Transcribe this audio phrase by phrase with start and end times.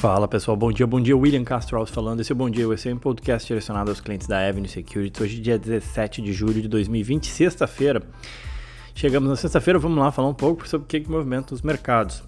[0.00, 2.20] Fala pessoal, bom dia, bom dia, William Castro Alves falando.
[2.20, 5.20] Esse é o Bom Dia esse é um podcast direcionado aos clientes da Avenue Security.
[5.20, 8.00] Hoje, dia 17 de julho de 2020, sexta-feira.
[8.94, 12.22] Chegamos na sexta-feira, vamos lá falar um pouco sobre o que, que movimenta os mercados.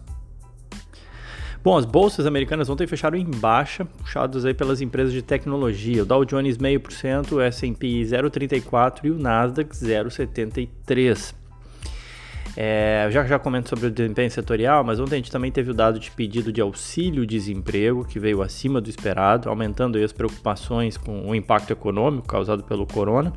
[1.63, 6.03] Bom, as bolsas americanas ontem fecharam em baixa, puxadas aí pelas empresas de tecnologia.
[6.03, 11.40] O Dow Jones 0,5%, o S&P 0,34% e o Nasdaq 0,73%.
[12.57, 15.75] É, já já comento sobre o desempenho setorial, mas ontem a gente também teve o
[15.75, 21.35] dado de pedido de auxílio-desemprego, que veio acima do esperado, aumentando as preocupações com o
[21.35, 23.33] impacto econômico causado pelo corona.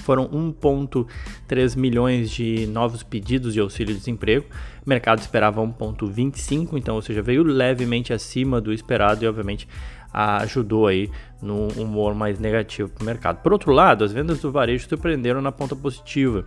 [0.00, 4.46] Foram 1,3 milhões de novos pedidos de auxílio-desemprego.
[4.84, 9.66] O mercado esperava 1,25, então, ou seja, veio levemente acima do esperado e, obviamente,
[10.12, 11.10] ajudou aí
[11.42, 13.42] no humor mais negativo para o mercado.
[13.42, 16.44] Por outro lado, as vendas do varejo surpreenderam na ponta positiva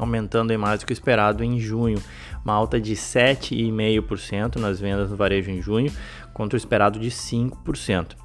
[0.00, 2.02] aumentando mais do que o esperado em junho,
[2.44, 5.92] uma alta de 7,5% nas vendas no varejo em junho,
[6.32, 8.16] contra o esperado de 5%.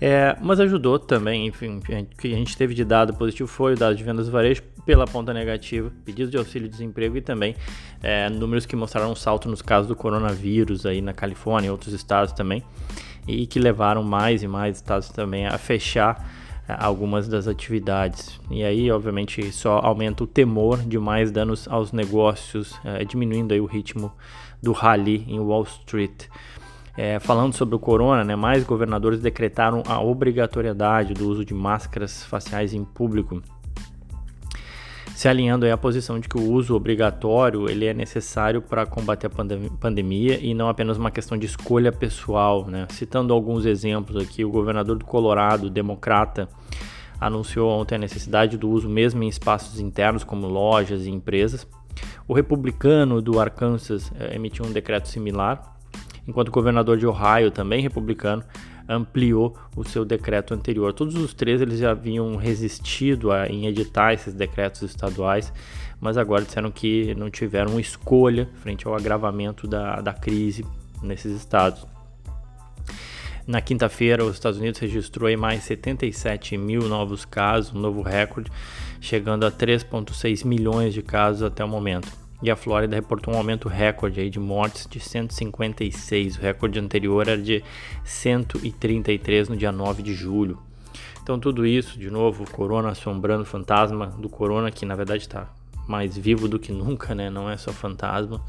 [0.00, 3.76] É, mas ajudou também, enfim, o que a gente teve de dado positivo foi o
[3.76, 7.56] dado de vendas do varejo pela ponta negativa, pedidos de auxílio-desemprego e também
[8.02, 11.94] é, números que mostraram um salto nos casos do coronavírus aí na Califórnia e outros
[11.94, 12.62] estados também,
[13.26, 18.40] e que levaram mais e mais estados também a fechar algumas das atividades.
[18.50, 23.60] E aí, obviamente, só aumenta o temor de mais danos aos negócios, é, diminuindo aí
[23.60, 24.12] o ritmo
[24.62, 26.26] do rally em Wall Street.
[26.96, 32.24] É, falando sobre o corona, né, mais governadores decretaram a obrigatoriedade do uso de máscaras
[32.24, 33.42] faciais em público
[35.16, 39.30] se alinhando à posição de que o uso obrigatório ele é necessário para combater a
[39.30, 42.66] pandem pandemia e não apenas uma questão de escolha pessoal.
[42.66, 42.86] Né?
[42.90, 46.46] Citando alguns exemplos aqui, o governador do Colorado, democrata,
[47.18, 51.66] anunciou ontem a necessidade do uso mesmo em espaços internos como lojas e empresas.
[52.28, 55.78] O republicano do Arkansas eh, emitiu um decreto similar,
[56.28, 58.44] enquanto o governador de Ohio, também republicano,
[58.88, 60.92] ampliou o seu decreto anterior.
[60.92, 65.52] Todos os três eles já haviam resistido a, em editar esses decretos estaduais,
[66.00, 70.64] mas agora disseram que não tiveram escolha frente ao agravamento da, da crise
[71.02, 71.86] nesses estados.
[73.46, 78.50] Na quinta-feira, os Estados Unidos registrou mais 77 mil novos casos, um novo recorde,
[79.00, 83.68] chegando a 3,6 milhões de casos até o momento e a Flórida reportou um aumento
[83.68, 86.36] recorde aí de mortes de 156.
[86.36, 87.62] O recorde anterior era de
[88.04, 90.58] 133 no dia 9 de julho.
[91.22, 95.22] Então tudo isso, de novo, o corona assombrando o fantasma do corona, que na verdade
[95.22, 95.48] está
[95.86, 97.30] mais vivo do que nunca, né?
[97.30, 98.40] Não é só fantasma.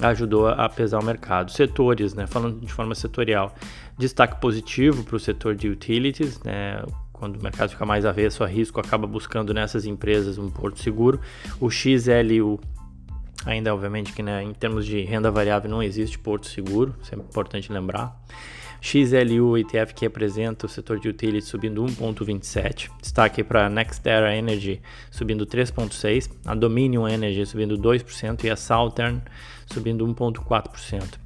[0.00, 1.50] Ajudou a pesar o mercado.
[1.50, 2.26] Setores, né?
[2.26, 3.52] Falando de forma setorial,
[3.98, 6.84] destaque positivo para o setor de utilities, né?
[7.18, 11.20] quando o mercado fica mais avesso a risco, acaba buscando nessas empresas um porto seguro.
[11.60, 12.60] O XLU
[13.46, 17.28] Ainda, obviamente, que né, em termos de renda variável não existe porto seguro, sempre é
[17.28, 18.16] importante lembrar.
[18.80, 22.90] XLU ETF que representa o setor de utility subindo 1,27.
[23.00, 29.20] Destaque para NextEra Energy subindo 3,6%, a Dominion Energy subindo 2% e a Southern
[29.66, 31.18] subindo 1,4%.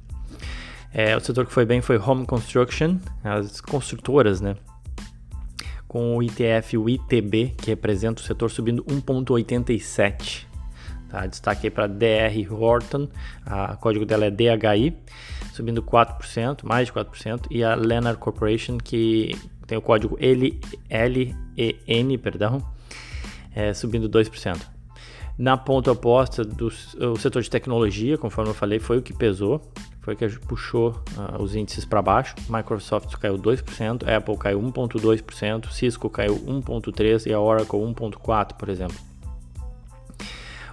[0.91, 4.55] É, o setor que foi bem foi Home Construction, as construtoras, né?
[5.87, 10.52] Com o ETF, o ITB, que representa o setor subindo 1,87%.
[11.13, 11.27] Tá?
[11.27, 13.07] Destaque para DR Horton,
[13.71, 14.97] o código dela é DHI,
[15.53, 19.37] subindo 4%, mais de 4%, e a Lennar Corporation, que
[19.67, 22.67] tem o código LEN, perdão,
[23.53, 24.59] é, subindo 2%.
[25.37, 29.61] Na ponta oposta, do, o setor de tecnologia, conforme eu falei, foi o que pesou,
[30.01, 32.33] foi o que puxou uh, os índices para baixo.
[32.49, 39.12] Microsoft caiu 2%, Apple caiu 1,2%, Cisco caiu 1,3% e a Oracle 1,4%, por exemplo.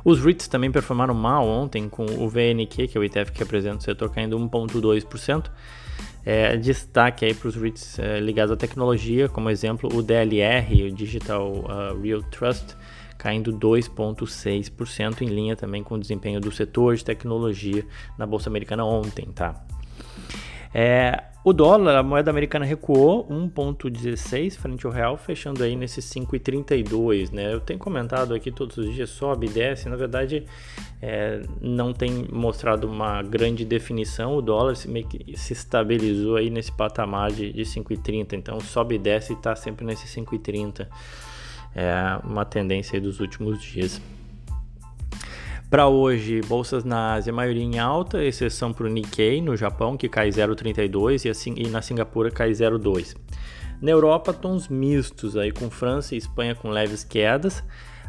[0.05, 3.78] Os REITs também performaram mal ontem, com o VNQ, que é o ETF que representa
[3.78, 5.50] o setor, caindo 1,2%.
[6.25, 10.93] É, destaque aí para os REITs é, ligados à tecnologia, como exemplo o DLR, o
[10.93, 12.77] Digital uh, Real Trust,
[13.16, 17.87] caindo 2,6%, em linha também com o desempenho do setor de tecnologia
[18.19, 19.64] na Bolsa Americana ontem, tá?
[20.75, 27.32] É, o dólar, a moeda americana recuou 1,16 frente ao real, fechando aí nesses 5,32,
[27.32, 27.52] né?
[27.52, 30.44] Eu tenho comentado aqui todos os dias, sobe e desce, na verdade
[31.00, 36.50] é, não tem mostrado uma grande definição, o dólar se, meio que se estabilizou aí
[36.50, 40.87] nesse patamar de, de 5,30, então sobe e desce e está sempre nesse 5,30,
[41.75, 44.00] é uma tendência dos últimos dias.
[45.70, 50.08] Para hoje, bolsas na Ásia, maioria em alta, exceção para o Nikkei no Japão, que
[50.08, 53.14] cai 0,32 e, assim, e na Singapura cai 0,2.
[53.81, 57.62] Na Europa, tons mistos, aí com França e Espanha com leves quedas,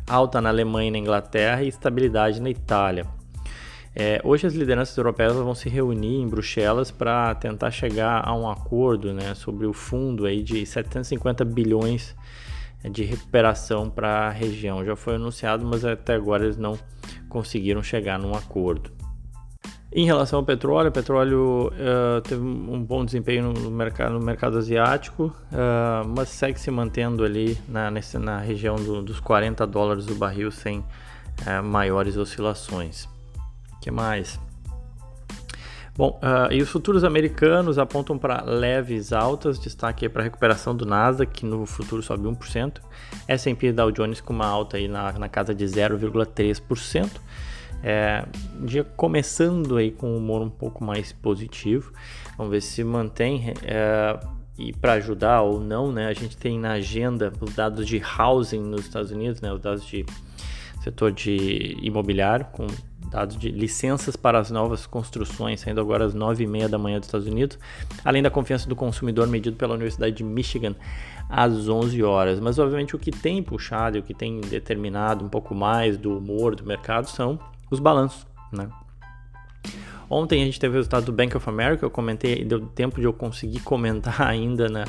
[0.10, 3.06] alta na Alemanha e na Inglaterra e estabilidade na Itália.
[3.96, 8.50] É, hoje as lideranças europeias vão se reunir em Bruxelas para tentar chegar a um
[8.50, 12.16] acordo né, sobre o fundo aí de 750 bilhões
[12.90, 14.84] de recuperação para a região.
[14.84, 16.78] Já foi anunciado, mas até agora eles não
[17.30, 18.92] conseguiram chegar num acordo.
[19.94, 24.58] Em relação ao petróleo, o petróleo uh, teve um bom desempenho no mercado, no mercado
[24.58, 30.08] asiático, uh, mas segue se mantendo ali na, nesse, na região do, dos 40 dólares
[30.08, 33.04] o barril sem uh, maiores oscilações.
[33.74, 34.40] O que mais?
[35.96, 41.32] Bom, e os futuros americanos apontam para leves altas, destaque para a recuperação do Nasdaq,
[41.32, 42.80] que no futuro sobe 1%,
[43.28, 47.10] S&P Dow Jones com uma alta aí na, na casa de 0,3%,
[47.84, 48.26] é,
[48.60, 51.92] dia começando aí com um humor um pouco mais positivo.
[52.38, 53.54] Vamos ver se mantém.
[53.64, 54.20] É,
[54.58, 58.62] e para ajudar ou não, né, a gente tem na agenda os dados de housing
[58.62, 60.06] nos Estados Unidos, né, os dados de
[60.84, 62.68] setor de imobiliário, com
[63.12, 67.28] dados de licenças para as novas construções, saindo agora às 9h30 da manhã dos Estados
[67.28, 67.60] Unidos,
[68.06, 70.74] além da confiança do consumidor medido pela Universidade de Michigan
[71.30, 72.40] às 11 horas.
[72.40, 76.18] Mas, obviamente, o que tem puxado e o que tem determinado um pouco mais do
[76.18, 77.38] humor do mercado são
[77.70, 78.70] os balanços, né?
[80.10, 83.06] Ontem a gente teve o resultado do Bank of America, eu comentei, deu tempo de
[83.06, 84.86] eu conseguir comentar ainda na,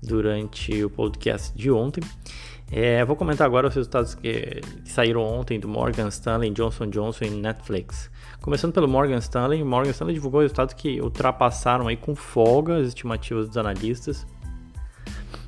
[0.00, 2.02] durante o podcast de ontem.
[2.70, 7.24] É, vou comentar agora os resultados que, que, saíram ontem do Morgan Stanley, Johnson Johnson
[7.24, 8.10] e Netflix.
[8.40, 13.46] Começando pelo Morgan Stanley, Morgan Stanley divulgou resultados que ultrapassaram aí com folga as estimativas
[13.46, 14.26] dos analistas.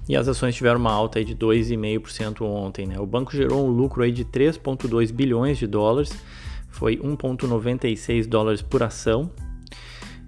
[0.09, 2.87] E as ações tiveram uma alta aí de 2,5% ontem.
[2.87, 2.99] Né?
[2.99, 6.11] O banco gerou um lucro aí de 3,2 bilhões de dólares
[6.79, 9.31] foi 1,96 dólares por ação.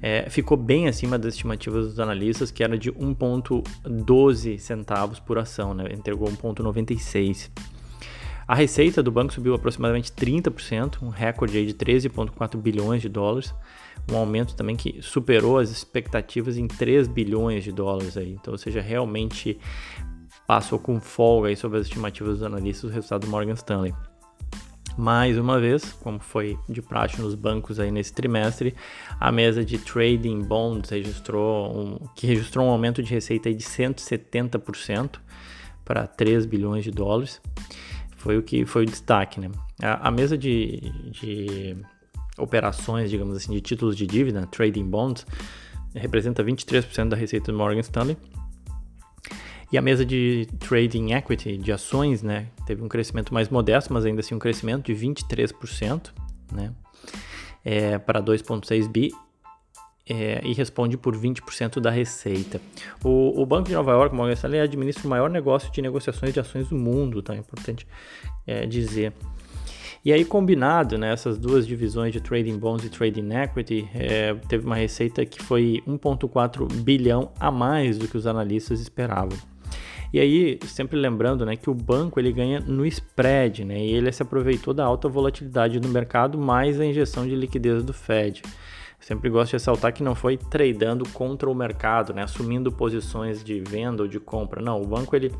[0.03, 5.75] É, ficou bem acima das estimativas dos analistas, que era de 1,12 centavos por ação,
[5.75, 5.85] né?
[5.93, 7.51] entregou 1,96.
[8.49, 13.55] A receita do banco subiu aproximadamente 30%, um recorde aí de 13,4 bilhões de dólares,
[14.11, 18.33] um aumento também que superou as expectativas em 3 bilhões de dólares aí.
[18.33, 19.57] Então, ou seja, realmente
[20.49, 23.95] passou com folga aí sobre as estimativas dos analistas o resultado do Morgan Stanley.
[24.97, 28.75] Mais uma vez, como foi de praxe nos bancos aí nesse trimestre,
[29.19, 35.19] a mesa de trading bonds registrou um, que registrou um aumento de receita de 170%
[35.85, 37.41] para 3 bilhões de dólares.
[38.17, 39.51] Foi o que foi o destaque, né?
[39.83, 41.77] A, a mesa de, de
[42.37, 45.27] operações, digamos assim, de títulos de dívida, trading bonds,
[45.95, 48.17] representa 23% da receita do Morgan Stanley
[49.73, 54.05] e a mesa de trading equity, de ações, né, teve um crescimento mais modesto, mas
[54.05, 56.11] ainda assim um crescimento de 23%,
[56.53, 56.73] né,
[57.65, 59.13] é, para 2,6 bi
[60.09, 62.61] é, e responde por 20% da receita.
[63.05, 66.41] O, o, Banco de Nova York, Morgan Stanley, administra o maior negócio de negociações de
[66.41, 67.35] ações do mundo, tá?
[67.35, 67.87] É importante
[68.45, 69.13] é, dizer.
[70.05, 74.67] E aí, combinado, né, essas duas divisões de Trading Bonds e Trading Equity, é, teve
[74.67, 79.39] uma receita que foi 1,4 bilhão a mais do que os analistas esperavam.
[80.13, 84.11] E aí, sempre lembrando, né, que o banco ele ganha no spread, né, e ele
[84.11, 88.43] se aproveitou da alta volatilidade do mercado mais a injeção de liquidez do Fed.
[88.99, 93.61] Sempre gosto de ressaltar que não foi tradando contra o mercado, né, assumindo posições de
[93.61, 94.61] venda ou de compra.
[94.61, 95.33] Não, o banco ele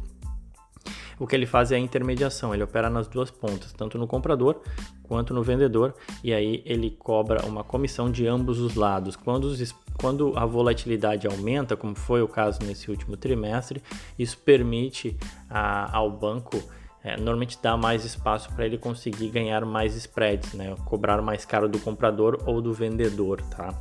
[1.19, 4.63] o que ele faz é a intermediação, ele opera nas duas pontas, tanto no comprador
[5.11, 9.17] quanto no vendedor, e aí ele cobra uma comissão de ambos os lados.
[9.17, 13.83] Quando, os, quando a volatilidade aumenta, como foi o caso nesse último trimestre,
[14.17, 15.17] isso permite
[15.51, 16.63] a, ao banco
[17.03, 20.77] é, normalmente dá mais espaço para ele conseguir ganhar mais spreads, né?
[20.85, 23.75] cobrar mais caro do comprador ou do vendedor, tá?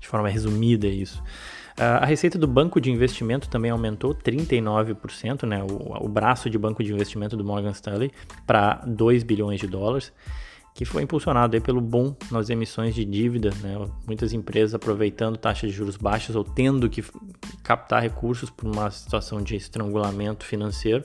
[0.00, 1.22] De forma resumida é isso.
[1.76, 5.62] A receita do banco de investimento também aumentou 39%, né?
[5.62, 8.10] O, o braço de banco de investimento do Morgan Stanley
[8.46, 10.12] para 2 bilhões de dólares,
[10.74, 13.78] que foi impulsionado aí pelo boom nas emissões de dívida, né?
[14.06, 17.02] Muitas empresas aproveitando taxas de juros baixas ou tendo que
[17.62, 21.04] captar recursos por uma situação de estrangulamento financeiro,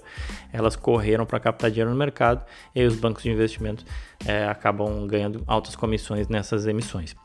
[0.52, 2.46] elas correram para captar dinheiro no mercado
[2.76, 3.86] e os bancos de investimento
[4.26, 7.16] é, acabam ganhando altas comissões nessas emissões.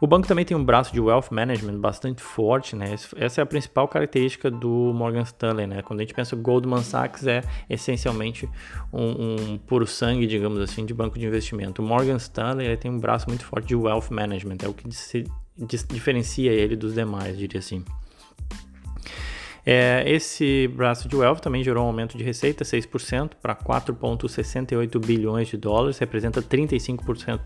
[0.00, 2.94] O banco também tem um braço de wealth management bastante forte, né?
[3.16, 5.82] Essa é a principal característica do Morgan Stanley, né?
[5.82, 8.48] Quando a gente pensa Goldman Sachs é essencialmente
[8.90, 11.82] um, um puro sangue, digamos assim, de banco de investimento.
[11.82, 15.24] O Morgan Stanley tem um braço muito forte de wealth management, é o que se
[15.88, 17.84] diferencia ele dos demais, diria assim.
[19.64, 25.48] É, esse braço de Wealth também gerou um aumento de receita 6% para 4,68 bilhões
[25.48, 27.40] de dólares, representa 35%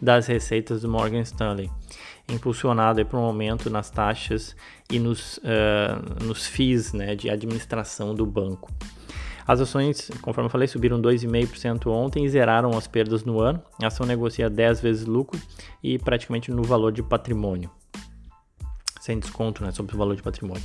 [0.00, 1.70] das receitas do Morgan Stanley,
[2.28, 4.54] impulsionado por um aumento nas taxas
[4.90, 8.70] e nos, uh, nos FIIs né, de administração do banco.
[9.46, 13.62] As ações, conforme eu falei, subiram 2,5% ontem e zeraram as perdas no ano.
[13.82, 15.38] A ação negocia 10 vezes lucro
[15.82, 17.70] e praticamente no valor de patrimônio.
[19.02, 20.64] Sem desconto né, sobre o valor de patrimônio.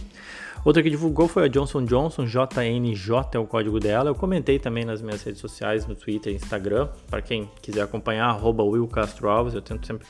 [0.66, 4.10] Outra que divulgou foi a Johnson Johnson, JNJ é o código dela.
[4.10, 6.90] Eu comentei também nas minhas redes sociais, no Twitter e Instagram.
[7.10, 9.54] Para quem quiser acompanhar, arroba Will Castro Alves.
[9.54, 10.06] Eu tento sempre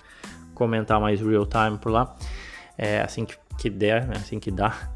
[0.55, 2.15] comentar mais real time por lá.
[2.77, 4.89] É assim que, que der, né, assim que dá.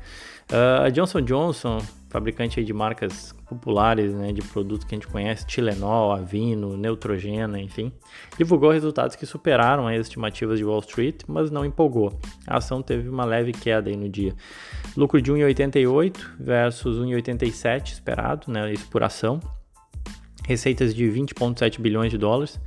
[0.52, 1.80] Uh, a Johnson Johnson,
[2.10, 7.92] fabricante de marcas populares, né, de produtos que a gente conhece, Tilenol, Avino, Neutrogena, enfim,
[8.38, 12.20] divulgou resultados que superaram as estimativas de Wall Street, mas não empolgou.
[12.48, 14.34] A ação teve uma leve queda no dia.
[14.98, 19.40] Lucro de 1,88 versus 1,87 esperado, né, isso por ação.
[20.46, 22.60] Receitas de 20,7 bilhões de dólares.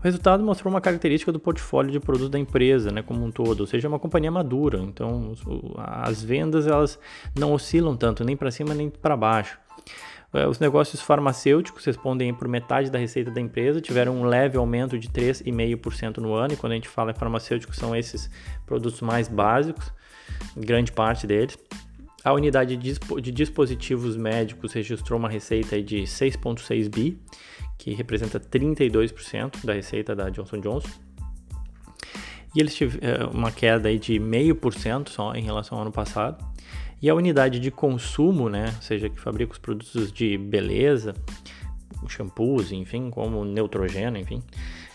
[0.00, 3.60] O resultado mostrou uma característica do portfólio de produtos da empresa, né, como um todo,
[3.60, 4.78] ou seja, é uma companhia madura.
[4.78, 5.34] Então,
[5.76, 6.98] as vendas elas
[7.38, 9.58] não oscilam tanto, nem para cima nem para baixo.
[10.32, 14.98] É, os negócios farmacêuticos respondem por metade da receita da empresa, tiveram um leve aumento
[14.98, 18.30] de 3,5% no ano, e quando a gente fala em farmacêuticos, são esses
[18.64, 19.92] produtos mais básicos,
[20.56, 21.58] grande parte deles.
[22.22, 27.18] A unidade de dispositivos médicos registrou uma receita de 6,6 bi,
[27.78, 30.90] que representa 32% da receita da Johnson Johnson.
[32.54, 36.44] E eles tiveram é, uma queda de 0,5% só em relação ao ano passado.
[37.02, 41.14] E a unidade de consumo, né, seja, que fabrica os produtos de beleza,
[42.08, 44.42] shampoos, enfim, como Neutrogena, enfim,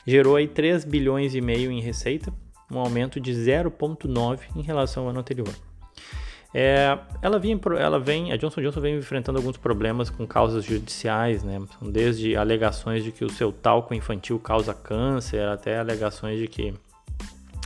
[0.06, 2.32] gerou aí 3 bilhões e meio em receita,
[2.72, 5.54] um aumento de 0,9 em relação ao ano anterior.
[6.58, 7.42] É, ela,
[7.78, 11.62] ela vem, a Johnson Johnson vem enfrentando alguns problemas com causas judiciais, né?
[11.82, 16.74] Desde alegações de que o seu talco infantil causa câncer, até alegações de que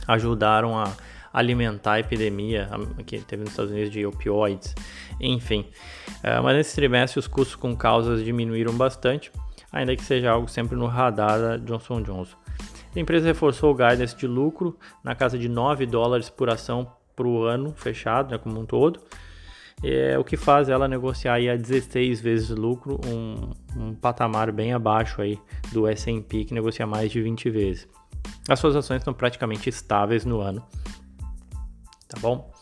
[0.08, 0.92] ajudaram a
[1.32, 2.68] alimentar a epidemia
[3.06, 4.74] que teve nos Estados Unidos de opioides,
[5.20, 5.66] enfim.
[6.22, 9.30] É, mas nesse trimestre os custos com causas diminuíram bastante,
[9.72, 12.36] ainda que seja algo sempre no radar da Johnson Johnson.
[12.94, 17.26] A empresa reforçou o guidance de lucro na casa de 9 dólares por ação para
[17.26, 19.00] o ano fechado, né, como um todo.
[19.82, 24.74] É, o que faz ela negociar aí a 16 vezes lucro, um, um patamar bem
[24.74, 25.38] abaixo aí
[25.72, 27.88] do S&P que negocia mais de 20 vezes.
[28.48, 30.62] As suas ações estão praticamente estáveis no ano,
[32.10, 32.52] tá bom?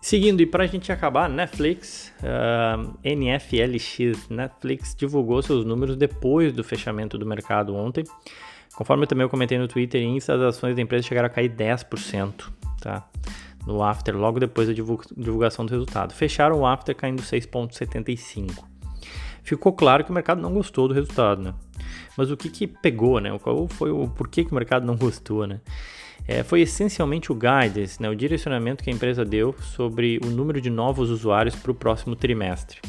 [0.00, 6.52] Seguindo, e para a gente acabar, Netflix, uh, ah, NFLX, Netflix divulgou seus números depois
[6.52, 8.04] do fechamento do mercado ontem.
[8.76, 13.08] Conforme também eu comentei no Twitter, as ações da empresa chegaram a cair 10%, tá?
[13.66, 16.14] no after logo depois da divulgação do resultado.
[16.14, 18.64] Fecharam o after caindo 6,75.
[19.42, 21.54] Ficou claro que o mercado não gostou do resultado, né?
[22.16, 23.36] Mas o que, que pegou, né?
[23.38, 25.60] Qual foi o porquê que o mercado não gostou, né?
[26.26, 28.08] É, foi essencialmente o guidance, né?
[28.08, 32.16] o direcionamento que a empresa deu sobre o número de novos usuários para o próximo
[32.16, 32.80] trimestre.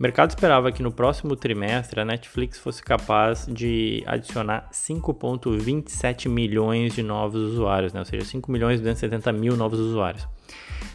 [0.00, 6.94] O mercado esperava que no próximo trimestre a Netflix fosse capaz de adicionar 5,27 milhões
[6.94, 8.00] de novos usuários, né?
[8.00, 10.26] ou seja, 5 milhões e 270 mil novos usuários.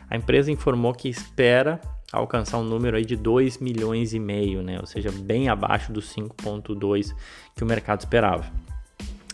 [0.10, 1.80] A empresa informou que espera
[2.12, 4.80] alcançar um número aí de 2 milhões e meio, né?
[4.80, 7.14] ou seja, bem abaixo dos 5,2
[7.56, 8.46] que o mercado esperava,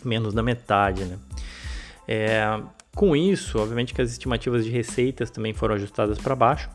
[0.04, 1.02] menos da metade.
[1.04, 1.18] Né?
[2.06, 2.60] É,
[2.94, 6.68] com isso, obviamente que as estimativas de receitas também foram ajustadas para baixo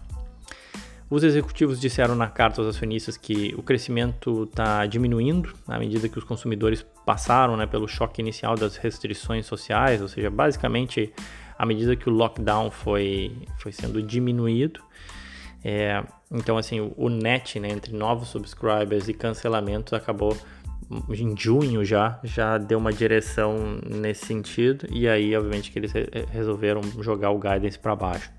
[1.10, 6.18] os executivos disseram na carta aos acionistas que o crescimento está diminuindo à medida que
[6.18, 11.14] os consumidores passaram né, pelo choque inicial das restrições sociais, ou seja, basicamente
[11.58, 14.82] à medida que o lockdown foi, foi sendo diminuído.
[15.64, 20.38] É, então, assim, o, o net né, entre novos subscribers e cancelamentos acabou
[21.10, 25.92] em junho já, já deu uma direção nesse sentido, e aí, obviamente, que eles
[26.32, 28.32] resolveram jogar o guidance para baixo.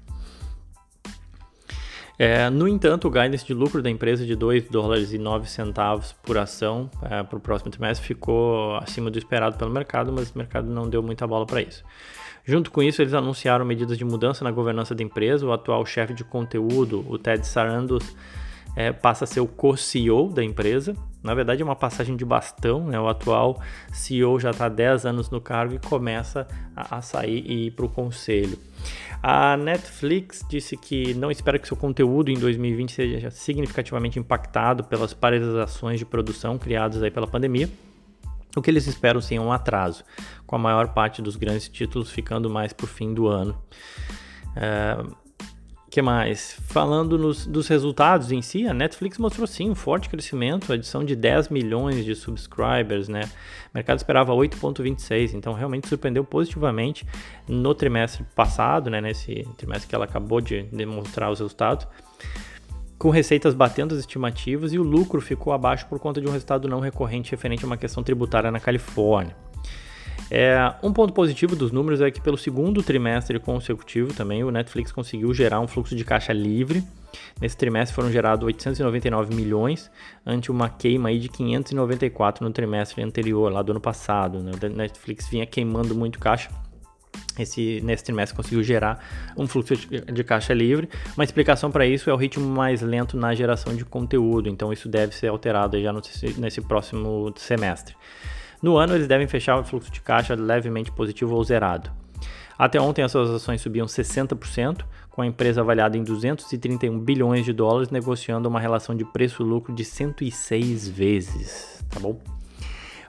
[2.18, 6.12] É, no entanto, o guidance de lucro da empresa de 2 dólares e 9 centavos
[6.12, 10.36] por ação é, para o próximo trimestre ficou acima do esperado pelo mercado, mas o
[10.36, 11.84] mercado não deu muita bola para isso.
[12.44, 15.46] Junto com isso, eles anunciaram medidas de mudança na governança da empresa.
[15.46, 18.16] O atual chefe de conteúdo, o Ted Sarandos,
[18.76, 20.96] é, passa a ser o co-CEO da empresa.
[21.22, 22.86] Na verdade, é uma passagem de bastão.
[22.86, 22.98] Né?
[22.98, 23.60] O atual
[23.92, 26.46] CEO já está há 10 anos no cargo e começa
[26.76, 28.58] a, a sair e ir para o conselho.
[29.22, 35.12] A Netflix disse que não espera que seu conteúdo em 2020 seja significativamente impactado pelas
[35.12, 37.68] paralisações de produção criadas aí pela pandemia.
[38.56, 40.04] O que eles esperam sim é um atraso,
[40.46, 43.56] com a maior parte dos grandes títulos ficando mais para o fim do ano.
[44.56, 44.96] É,
[45.90, 46.58] que mais?
[46.66, 51.16] Falando nos, dos resultados em si, a Netflix mostrou sim um forte crescimento, adição de
[51.16, 53.22] 10 milhões de subscribers, né?
[53.66, 57.06] O mercado esperava 8,26, então realmente surpreendeu positivamente
[57.48, 59.00] no trimestre passado, né?
[59.00, 61.86] Nesse trimestre que ela acabou de demonstrar os resultados.
[62.98, 66.68] com receitas batendo as estimativas e o lucro ficou abaixo por conta de um resultado
[66.68, 69.47] não recorrente referente a uma questão tributária na Califórnia.
[70.30, 74.92] É, um ponto positivo dos números é que pelo segundo trimestre consecutivo também o Netflix
[74.92, 76.84] conseguiu gerar um fluxo de caixa livre.
[77.40, 79.90] Nesse trimestre foram gerados 899 milhões,
[80.26, 84.40] ante uma queima aí de 594 no trimestre anterior, lá do ano passado.
[84.40, 84.52] Né?
[84.62, 86.50] O Netflix vinha queimando muito caixa.
[87.38, 90.88] Esse, nesse trimestre conseguiu gerar um fluxo de, caixa livre.
[91.16, 94.88] Uma explicação para isso é o ritmo mais lento na geração de conteúdo, então isso
[94.88, 95.92] deve ser alterado já
[96.36, 97.94] nesse próximo semestre.
[98.62, 101.90] No ano, eles devem fechar o fluxo de caixa levemente positivo ou zerado.
[102.58, 107.52] Até ontem, as suas ações subiam 60%, com a empresa avaliada em 231 bilhões de
[107.52, 111.84] dólares, negociando uma relação de preço-lucro de 106 vezes.
[111.88, 112.20] Tá bom?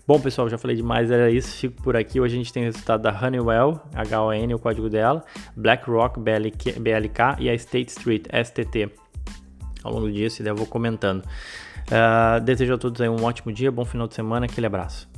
[0.06, 1.56] Bom, pessoal, já falei demais, era isso.
[1.56, 2.20] Fico por aqui.
[2.20, 5.24] Hoje a gente tem o resultado da Honeywell, HON, o código dela,
[5.56, 8.92] BlackRock, BLK, BLK e a State Street, STT.
[9.84, 11.24] Ao longo disso, eu vou comentando.
[11.24, 15.09] Uh, desejo a todos aí um ótimo dia, bom final de semana, aquele abraço.